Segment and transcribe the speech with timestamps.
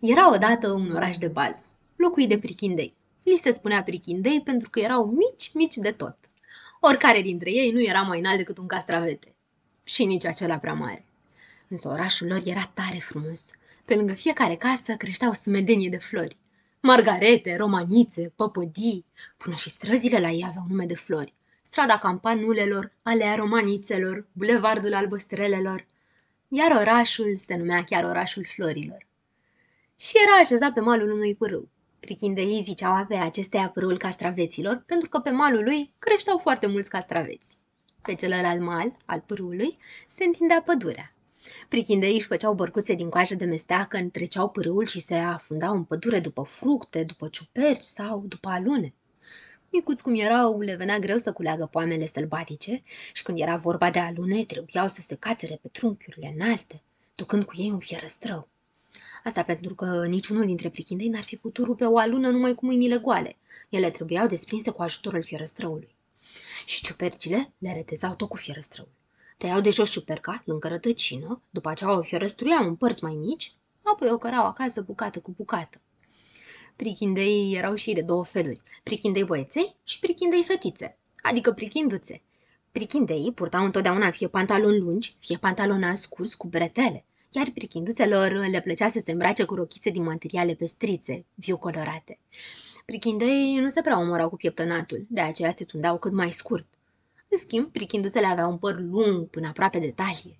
[0.00, 1.62] Era odată un oraș de bază,
[1.96, 2.94] locuit de prichindei.
[3.22, 6.16] Li se spunea prichindei pentru că erau mici, mici de tot.
[6.80, 9.34] Oricare dintre ei nu era mai înalt decât un castravete.
[9.84, 11.04] Și nici acela prea mare.
[11.68, 13.50] Însă orașul lor era tare frumos.
[13.84, 16.36] Pe lângă fiecare casă creșteau sumedenie de flori.
[16.80, 19.04] Margarete, romanițe, păpădii,
[19.36, 21.34] până și străzile la ei aveau nume de flori.
[21.62, 25.86] Strada campanulelor, alea romanițelor, bulevardul albăstrelelor.
[26.48, 29.06] Iar orașul se numea chiar orașul florilor.
[29.96, 31.68] Și era așezat pe malul unui pârâu.
[32.00, 37.58] Prichindeii ziceau avea acestea pârâul castraveților, pentru că pe malul lui creșteau foarte mulți castraveți.
[38.02, 39.78] Pe celălalt mal, al pârâului,
[40.08, 41.14] se întindea pădurea.
[41.68, 46.20] Prichindeii își făceau bărcuțe din coajă de mesteacă, întreceau pârâul și se afundau în pădure
[46.20, 48.94] după fructe, după ciuperci sau după alune.
[49.70, 53.98] Micuți cum erau, le venea greu să culeagă poamele sălbatice și când era vorba de
[53.98, 56.82] alune, trebuiau să se cațere pe trunchiurile înalte,
[57.14, 58.48] ducând cu ei un fierăstrău.
[59.26, 62.98] Asta pentru că niciunul dintre plichindei n-ar fi putut rupe o alună numai cu mâinile
[62.98, 63.36] goale.
[63.68, 65.94] Ele trebuiau desprinse cu ajutorul fierăstrăului.
[66.66, 68.88] Și ciupercile le retezau tot cu fierăstrăul.
[69.36, 73.52] Tăiau de jos ciuperca, lângă rătăcină, după aceea o fierăstruiau în părți mai mici,
[73.82, 75.80] apoi o cărau acasă bucată cu bucată.
[76.76, 82.22] Prichindei erau și de două feluri, prichindei băieței și prichindei fetițe, adică prichinduțe.
[82.72, 88.88] Prichindei purtau întotdeauna fie pantaloni lungi, fie pantaloni scurs cu bretele, iar prichinduțelor le plăcea
[88.88, 92.18] să se îmbrace cu rochițe din materiale pestrițe, viu colorate.
[92.84, 96.66] Prichindei nu se prea omorau cu pieptănatul, de aceea se tundeau cât mai scurt.
[97.28, 100.38] În schimb, prichinduțele aveau un păr lung până aproape de talie.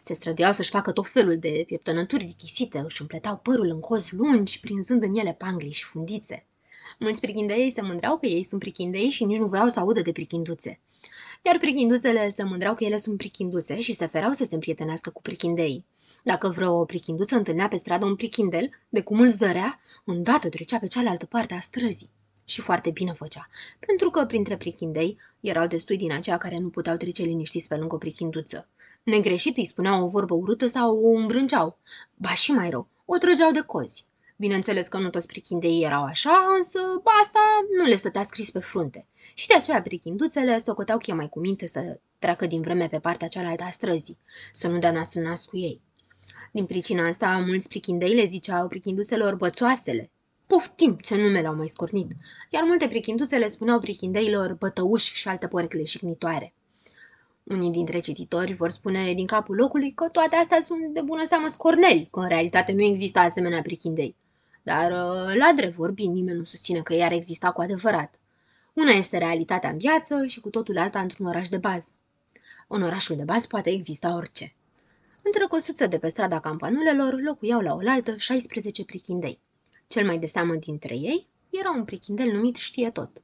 [0.00, 4.60] Se străduiau să-și facă tot felul de pieptănături dichisite, își împletau părul în cozi lungi,
[4.60, 6.46] prinzând în ele pangli și fundițe.
[6.98, 10.12] Mulți prichindei se mândreau că ei sunt prichindei și nici nu voiau să audă de
[10.12, 10.80] prichinduțe.
[11.46, 15.22] Iar prichinduțele se mândreau că ele sunt prichinduțe și se fereau să se împrietenească cu
[15.22, 15.84] prichindei.
[16.22, 20.86] Dacă vreo prichinduță întâlnea pe stradă un prichindel, de cum îl zărea, îndată trecea pe
[20.86, 22.10] cealaltă parte a străzii.
[22.44, 23.48] Și foarte bine făcea,
[23.86, 27.94] pentru că printre prichindei erau destui din aceia care nu puteau trece liniștiți pe lângă
[27.94, 28.68] o prichinduță.
[29.02, 31.78] Negreșit îi spuneau o vorbă urâtă sau o îmbrângeau.
[32.14, 34.04] Ba și mai rău, o trăgeau de cozi.
[34.38, 36.78] Bineînțeles că nu toți prichindeii erau așa, însă
[37.22, 37.40] asta
[37.78, 39.06] nu le stătea scris pe frunte.
[39.34, 42.98] Și de aceea prichinduțele socoteau că e mai cu minte să treacă din vreme pe
[42.98, 44.18] partea cealaltă a străzii,
[44.52, 45.80] să nu dea nas în nas cu ei.
[46.52, 50.10] Din pricina asta, mulți prichindei le ziceau prichinduțelor bățoasele.
[50.46, 52.10] Poftim, ce nume le-au mai scornit,
[52.50, 56.54] iar multe prichinduțe le spuneau prichindeilor bătăuși și alte porecle șignitoare.
[57.42, 61.48] Unii dintre cititori vor spune din capul locului că toate astea sunt de bună seamă
[61.48, 64.16] scorneli, că în realitate nu există asemenea prichindei.
[64.66, 68.20] Dar, uh, la drept vorbind, nimeni nu susține că ea ar exista cu adevărat.
[68.72, 71.90] Una este realitatea în viață și cu totul alta într-un oraș de bază.
[72.68, 74.54] În orașul de bază poate exista orice.
[75.22, 79.38] Într-o căsuță de pe strada campanulelor locuiau la oaltă 16 prichindei.
[79.86, 83.22] Cel mai de seamă dintre ei era un prichindel numit Știe Tot.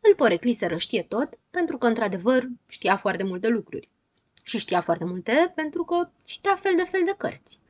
[0.00, 3.88] Îl porecliseră Știe Tot pentru că, într-adevăr, știa foarte multe lucruri.
[4.42, 7.60] Și știa foarte multe pentru că citea fel de fel de cărți.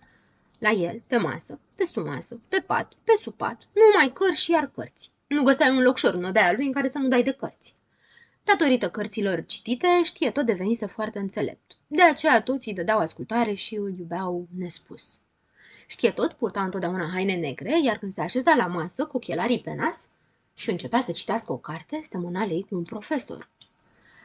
[0.63, 4.51] La el, pe masă, pe sub masă, pe pat, pe sub pat, numai cărți și
[4.51, 5.11] iar cărți.
[5.27, 7.75] Nu găseai un locșor în odaia lui în care să nu dai de cărți.
[8.45, 11.77] Datorită cărților citite, știe tot devenise foarte înțelept.
[11.87, 15.21] De aceea toți îi dădeau ascultare și îl iubeau nespus.
[15.87, 19.75] Știe tot, purta întotdeauna haine negre, iar când se așeza la masă cu ochelarii pe
[19.75, 20.09] nas
[20.55, 23.51] și începea să citească o carte, semăna lei cu un profesor.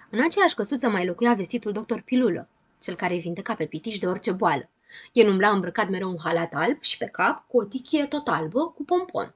[0.10, 2.50] În aceeași căsuță mai locuia vestitul doctor Pilulă,
[2.82, 4.70] cel care vindeca pe pitiș de orice boală.
[5.12, 8.68] El umbla îmbrăcat mereu un halat alb și pe cap cu o tichie tot albă
[8.76, 9.36] cu pompon.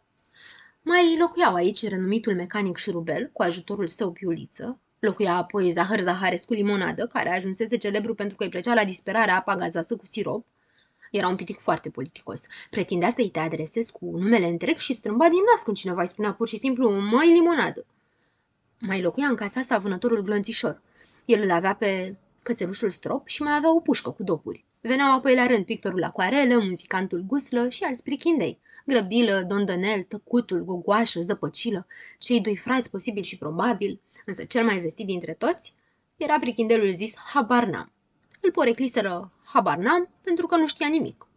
[0.81, 7.07] Mai locuiau aici renumitul mecanic șurubel cu ajutorul său piuliță, locuia apoi Zahăr Zaharescu limonadă,
[7.07, 10.45] care ajunsese celebru pentru că îi plăcea la disperare apa gazoasă cu sirop.
[11.11, 12.47] Era un pitic foarte politicos.
[12.69, 16.34] Pretindea să-i te adresezi cu numele întreg și strâmba din nas când cineva îi spunea
[16.34, 17.85] pur și simplu măi limonadă.
[18.79, 20.81] Mai locuia în casa asta vânătorul glonțișor.
[21.25, 24.66] El îl avea pe cățelușul strop și mai avea o pușcă cu dopuri.
[24.83, 28.59] Veneau apoi la rând pictorul acuarelă, muzicantul guslă și alți prichindei.
[28.85, 31.87] Grăbilă, dondănel, tăcutul, gogoașă, zăpăcilă,
[32.19, 35.73] cei doi frați posibil și probabil, însă cel mai vestit dintre toți
[36.17, 37.91] era prichindelul zis Habarnam.
[38.39, 41.27] Îl porecliseră Habarnam pentru că nu știa nimic.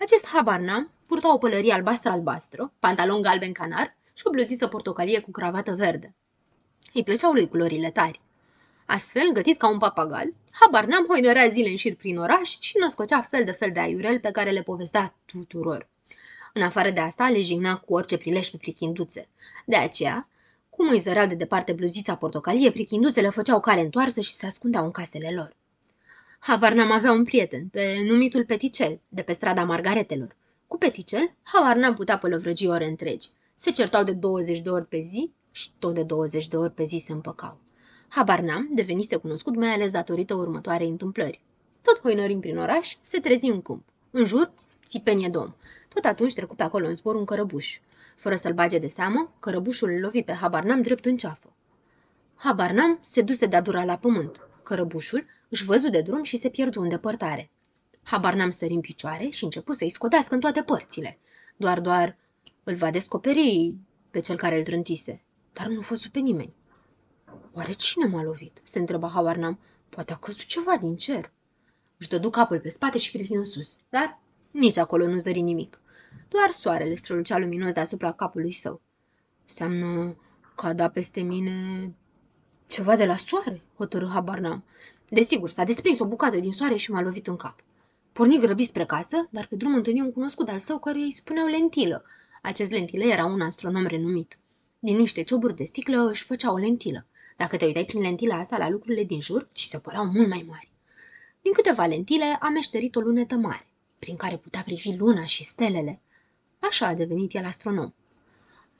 [0.00, 5.74] Acest Habarnam purta o pălărie albastră-albastră, pantalon galben canar și o bluziță portocalie cu cravată
[5.74, 6.14] verde.
[6.92, 8.20] Îi plăceau lui culorile tari.
[8.86, 13.20] Astfel, gătit ca un papagal, habar n-am hoinărea zile în șir prin oraș și născocea
[13.20, 15.88] fel de fel de aiurel pe care le povestea tuturor.
[16.52, 19.28] În afară de asta, le jigna cu orice prilej pe prichinduțe.
[19.66, 20.28] De aceea,
[20.70, 24.90] cum îi zăreau de departe bluzița portocalie, prichinduțele făceau cale întoarsă și se ascundeau în
[24.90, 25.56] casele lor.
[26.38, 30.36] Habar n-am avea un prieten, pe numitul Peticel, de pe strada Margaretelor.
[30.66, 33.28] Cu peticel, habar n-am putea pălăvrăgi ore întregi.
[33.54, 36.84] Se certau de 20 de ori pe zi și tot de 20 de ori pe
[36.84, 37.63] zi se împăcau.
[38.14, 41.40] Habar n-am devenise cunoscut mai ales datorită următoarei întâmplări.
[41.82, 43.84] Tot hoinărim prin oraș, se trezi un câmp.
[44.10, 44.52] În jur,
[44.84, 45.52] țipenie dom.
[45.94, 47.78] Tot atunci trecu pe acolo în zbor un cărăbuș.
[48.16, 51.52] Fără să-l bage de seamă, cărăbușul îl lovi pe Habarnam drept în ceafă.
[52.34, 54.40] Habarnam se duse de-a dura la pământ.
[54.62, 57.50] Cărăbușul își văzu de drum și se pierdu în depărtare.
[58.02, 61.18] Habarnam sări în picioare și începu să-i scodească în toate părțile.
[61.56, 62.16] Doar, doar,
[62.64, 63.74] îl va descoperi
[64.10, 65.22] pe cel care îl trântise,
[65.52, 66.54] dar nu văzu pe nimeni.
[67.52, 68.60] Oare cine m-a lovit?
[68.64, 69.58] se întreba Habarnam.
[69.88, 71.32] Poate a căzut ceva din cer.
[71.98, 74.20] Își dădu capul pe spate și privi în sus, dar
[74.50, 75.80] nici acolo nu zări nimic.
[76.28, 78.80] Doar soarele strălucea luminos deasupra capului său.
[79.48, 80.16] Înseamnă
[80.54, 81.94] că a dat peste mine
[82.66, 84.64] ceva de la soare, hotărâ habar n-am.
[85.08, 87.60] Desigur, s-a desprins o bucată din soare și m-a lovit în cap.
[88.12, 91.46] Porni grăbit spre casă, dar pe drum întâlni un cunoscut al său care îi spuneau
[91.46, 92.04] lentilă.
[92.42, 94.38] Acest lentilă era un astronom renumit.
[94.78, 97.06] Din niște cioburi de sticlă își făcea o lentilă.
[97.36, 100.44] Dacă te uitai prin lentila asta la lucrurile din jur, ci se păreau mult mai
[100.48, 100.70] mari.
[101.42, 103.66] Din câteva lentile a meșterit o lunetă mare,
[103.98, 106.00] prin care putea privi luna și stelele.
[106.58, 107.94] Așa a devenit el astronom.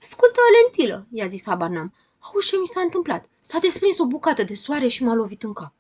[0.03, 1.95] Ascultă, lentilă, i-a zis Habarnam.
[2.19, 3.29] Auzi ce mi s-a întâmplat.
[3.41, 5.75] S-a desprins o bucată de soare și m-a lovit în cap.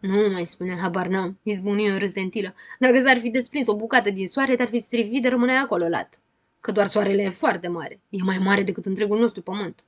[0.00, 2.54] Nu mai spune habar n-am, izbuni în râzentilă.
[2.78, 6.20] Dacă s-ar fi desprins o bucată din soare, te-ar fi strivit de rămâne acolo lat.
[6.60, 8.00] Că doar soarele e foarte mare.
[8.08, 9.84] E mai mare decât întregul nostru pământ.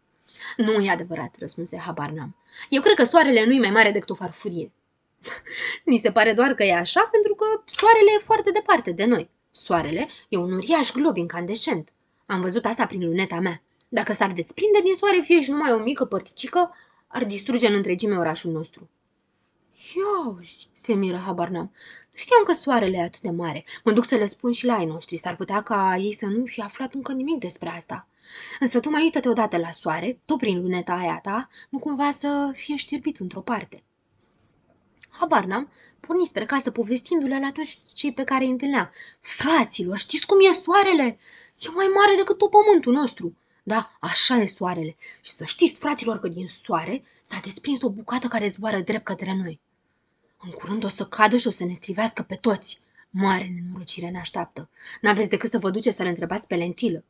[0.57, 2.37] Nu e adevărat, răspunse habar n-am.
[2.69, 4.73] Eu cred că soarele nu e mai mare decât o farfurie.
[5.85, 9.31] Ni se pare doar că e așa pentru că soarele e foarte departe de noi.
[9.51, 11.93] Soarele e un uriaș glob incandescent.
[12.27, 13.63] Am văzut asta prin luneta mea.
[13.89, 16.75] Dacă s-ar desprinde din soare fie și numai o mică părticică,
[17.07, 18.91] ar distruge în întregime orașul nostru.
[19.97, 21.73] Iauzi, se miră Habarnam.
[22.11, 23.65] Nu știam că soarele e atât de mare.
[23.85, 25.17] Mă duc să le spun și la ai noștri.
[25.17, 28.07] S-ar putea ca ei să nu fi aflat încă nimic despre asta.
[28.61, 32.51] Însă tu mai uită-te odată la soare, tot prin luneta aia ta, nu cumva să
[32.53, 33.83] fie știrbit într-o parte.
[35.09, 35.71] Habar n-am,
[36.01, 38.91] porni spre casă povestindu-le la toți cei pe care îi întâlnea.
[39.21, 41.19] Fraților, știți cum e soarele?
[41.59, 43.37] E mai mare decât tot pământul nostru.
[43.63, 44.97] Da, așa e soarele.
[45.21, 49.35] Și să știți, fraților, că din soare s-a desprins o bucată care zboară drept către
[49.35, 49.61] noi.
[50.39, 52.81] În curând o să cadă și o să ne strivească pe toți.
[53.11, 54.69] Mare nenorocire ne așteaptă.
[55.01, 57.05] N-aveți decât să vă duceți să-l întrebați pe lentilă.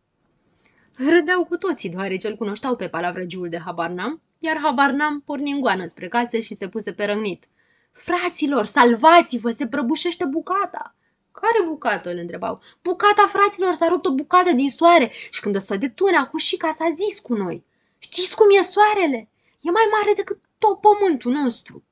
[0.97, 5.87] Râdeau cu toții, deoarece îl cunoșteau pe palavrăgiul de Habarnam, iar Habarnam porni în goană
[5.87, 7.45] spre casă și se puse pe răgnit.
[7.93, 10.95] Fraților, salvați-vă, se prăbușește bucata!
[11.33, 12.11] Care bucată?
[12.11, 12.61] îl întrebau.
[12.83, 16.89] Bucata fraților, s-a rupt o bucată din soare și când o să detune acușica s-a
[16.95, 17.65] zis cu noi.
[17.99, 19.29] Știți cum e soarele?
[19.61, 21.83] E mai mare decât tot pământul nostru.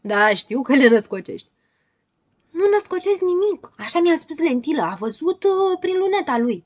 [0.00, 1.48] Da, știu că le născocești.
[2.50, 6.64] Nu născocesc nimic, așa mi-a spus lentilă, a văzut uh, prin luneta lui.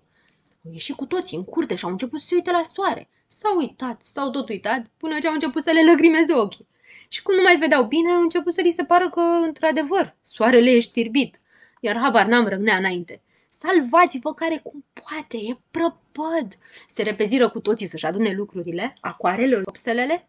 [0.65, 3.09] Au ieșit cu toții în curte și au început să se uite la soare.
[3.27, 6.69] S-au uitat, s-au tot uitat, până ce au început să le lăgrimeze ochii.
[7.09, 10.71] Și cum nu mai vedeau bine, au început să li se pară că, într-adevăr, soarele
[10.71, 11.41] e știrbit.
[11.81, 13.23] Iar habar n-am răgnea înainte.
[13.49, 16.59] Salvați-vă care cum poate, e prăpăd!
[16.89, 20.29] Se repeziră cu toții să-și adune lucrurile, acoarele, opselele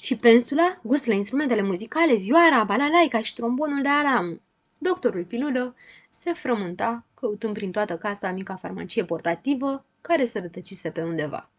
[0.00, 4.40] și pensula, gusle instrumentele muzicale, vioara, balalaica și trombonul de alam.
[4.78, 5.74] Doctorul Pilulă
[6.10, 11.50] se frământa, căutând prin toată casa mica farmacie portativă care se rătăcise pe undeva.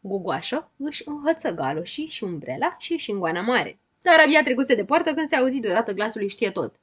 [0.00, 3.78] Gugoașă își înhăță galoșii și umbrela și și în goana mare.
[4.00, 6.74] Dar abia trecuse de poartă când se auzi deodată glasul lui știe tot.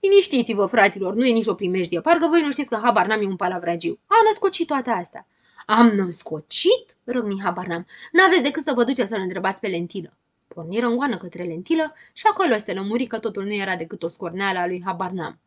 [0.00, 2.00] Liniștiți-vă, fraților, nu e nicio primejdie.
[2.00, 3.98] Parcă voi nu știți că habar n-am eu un palavragiu.
[4.06, 5.26] Am născocit toate astea.
[5.66, 6.96] Am născocit?
[7.04, 7.86] Răgni habar n-am.
[8.12, 10.16] N-aveți decât să vă duceți să-l întrebați pe lentilă.
[10.48, 14.08] Porniră în goană către lentilă și acolo se lămuri că totul nu era decât o
[14.08, 15.38] scorneală a lui Habarnam.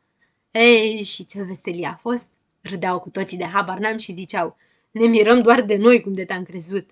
[0.52, 2.34] Ei, și ce veselie a fost!
[2.62, 4.58] Râdeau cu toții de Habarnam și ziceau,
[4.92, 6.90] ne mirăm doar de noi cum de te-am crezut.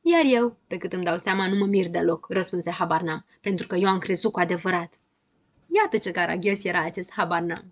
[0.00, 3.76] Iar eu, pe cât îmi dau seama, nu mă mir deloc, răspunse Habarnam, pentru că
[3.76, 4.94] eu am crezut cu adevărat.
[5.66, 7.64] Iată ce caragios era acest Habarnam.